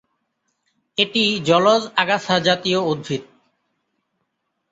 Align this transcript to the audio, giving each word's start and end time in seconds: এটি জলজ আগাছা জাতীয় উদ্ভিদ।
এটি 0.97 1.23
জলজ 1.47 1.81
আগাছা 1.95 2.35
জাতীয় 2.39 2.79
উদ্ভিদ। 2.91 3.23